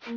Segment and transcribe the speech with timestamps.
[0.00, 0.16] Hauek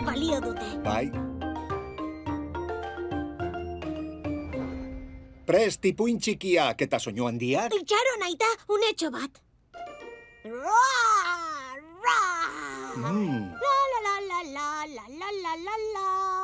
[0.00, 0.64] balio dute.
[0.80, 1.12] Bai.
[5.44, 7.72] Prest ipuin txikiak eta soinu handiak?
[7.76, 9.44] Itxaron aita, unetxo bat.
[10.48, 10.88] Ra,
[12.00, 12.20] ra.
[12.96, 13.52] Mm.
[13.60, 16.37] La la la la la la la la la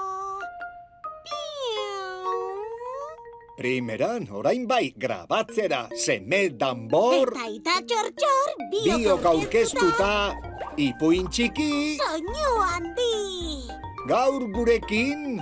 [3.55, 10.11] Primeran, orain bai, grabatzera, seme danbor, Eta aita txor-txor, biok biok aurkeztuta,
[10.75, 13.71] ipuin txiki, Soinu handi.
[14.11, 15.39] gaur gurekin...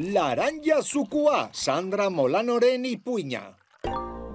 [0.00, 3.42] Laranja zukua, Sandra Molanoren ipuina.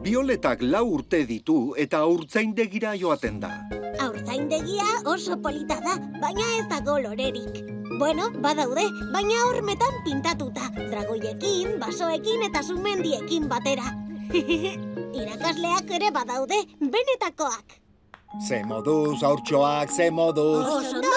[0.06, 3.52] Bioletak lau urte ditu eta urtzaindegira joaten da.
[4.00, 7.75] Aurzaindegia oso polita da, baina ez dago lorerik.
[7.98, 10.68] Bueno, badaude, baina hormetan pintatuta.
[10.76, 13.86] Dragoiekin, basoekin eta sumendiekin batera.
[15.20, 17.78] Irakasleak ere badaude, benetakoak.
[18.48, 20.66] Ze moduz, haurtxoak, ze moduz...
[20.66, 21.14] Oso ondo!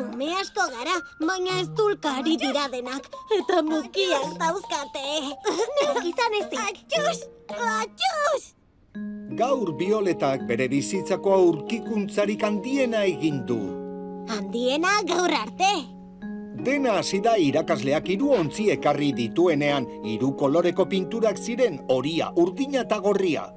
[0.00, 3.06] Ume asko gara, baina ez dulkari dira denak,
[3.38, 5.04] eta mukiak dauzkate.
[5.76, 6.58] Neuk izan ezik.
[6.64, 7.22] Atxus!
[7.54, 8.50] Atxus!
[9.38, 13.81] Gaur bioletak bere bizitzako aurkikuntzarik handiena egin du.
[14.28, 15.72] Handiena gaur arte.
[16.62, 23.00] Dena hasi da irakasleak hiru ontzi ekarri dituenean, hiru koloreko pinturak ziren horia, urdina eta
[23.02, 23.48] gorria.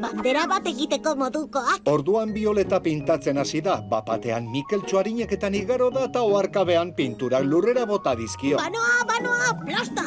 [0.00, 1.84] Bandera bat egiteko modukoak.
[1.92, 8.16] Orduan bioleta pintatzen hasi da, bapatean Mikel Txuarineketan igaro da eta oarkabean pinturak lurrera bota
[8.16, 8.56] dizkio.
[8.56, 10.06] Banoa, banoa, plasta!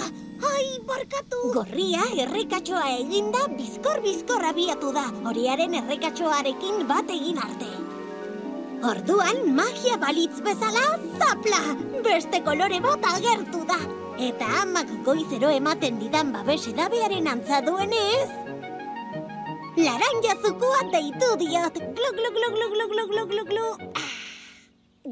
[0.49, 1.53] Ai, barkatu!
[1.53, 7.82] Gorria errekatxoa eginda bizkor-bizkor abiatu da, horiaren errekatxoarekin bat egin arte.
[8.83, 11.59] Orduan magia balitz bezala, zapla!
[12.03, 13.77] Beste kolore bat agertu da.
[14.19, 18.27] Eta amak goizero ematen didan babes edabearen antza duenez...
[19.79, 21.79] Laranja zukua deitu diot.
[21.95, 23.71] Glu, glu, glu, glu, glu, glu, glu, glu, glu.
[23.95, 24.11] Ah.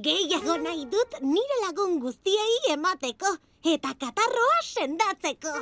[0.03, 3.33] Gehiago nahi dut nire lagun guztiei emateko
[3.63, 5.55] eta katarroa sendatzeko.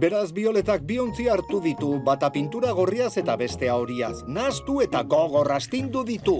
[0.00, 4.24] Beraz bioletak biontzi hartu ditu, bata pintura gorriaz eta bestea horiaz.
[4.26, 6.38] Naztu eta gogor astindu ditu.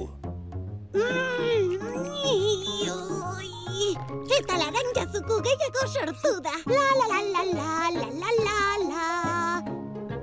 [4.34, 6.55] Eta laranja zuku gehiago sortu da.
[6.71, 9.06] La la la la la la la la la.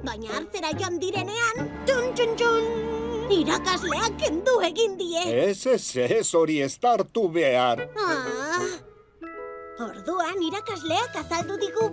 [0.06, 1.56] Baina hartzera joan direnean,
[1.88, 2.64] txun txun txun.
[3.32, 5.24] Irakasleak kendu egin die.
[5.44, 7.84] Ez, ez, ez hori ez hartu behar.
[8.00, 8.64] Ah.
[9.82, 11.90] Orduan irakasleak azaldu digu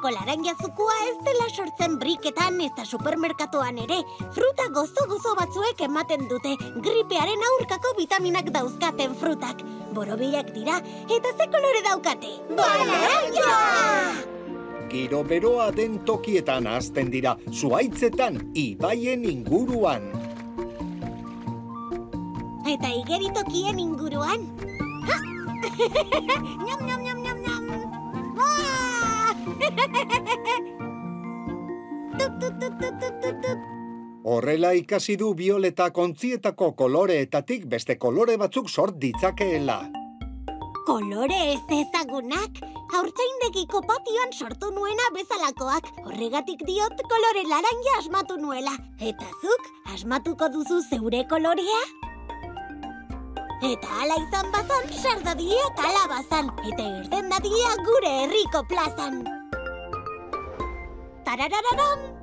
[0.00, 4.02] benetako laranja zukua ez dela sortzen briketan eta supermerkatuan ere.
[4.32, 9.60] Fruta gozo-gozo batzuek ematen dute, gripearen aurkako vitaminak dauzkaten frutak.
[9.92, 12.32] Borobilak dira eta ze kolore daukate?
[12.56, 13.52] Laranja!
[14.90, 20.10] Giro beroa den tokietan azten dira, zuaitzetan, ibaien inguruan.
[22.66, 24.48] Eta igeritokien inguruan.
[25.06, 25.16] Ha!
[26.66, 27.64] nyam, nyam, nyam, nyam, nyam.
[28.38, 28.89] Ah!
[34.24, 39.78] Horrela ikasi du bioleta kontzietako koloreetatik beste kolore batzuk sort ditzakeela.
[40.86, 42.60] Kolore ez ezagunak,
[42.92, 45.90] haurtzaindegiko patioan sortu nuena bezalakoak.
[46.04, 48.76] Horregatik diot kolore laranja asmatu nuela.
[49.00, 51.82] Eta zuk, asmatuko duzu zeure kolorea?
[53.72, 56.54] Eta ala izan bazan, sardadia kalabazan.
[56.72, 59.22] Eta irten dadia gure herriko plazan.
[61.30, 62.19] タララララン。